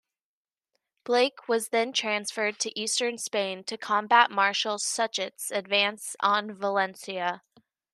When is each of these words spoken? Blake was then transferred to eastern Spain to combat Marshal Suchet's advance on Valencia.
Blake 1.03 1.47
was 1.47 1.69
then 1.69 1.93
transferred 1.93 2.57
to 2.59 2.73
eastern 2.79 3.19
Spain 3.19 3.63
to 3.65 3.77
combat 3.77 4.31
Marshal 4.31 4.79
Suchet's 4.79 5.51
advance 5.51 6.15
on 6.21 6.53
Valencia. 6.55 7.43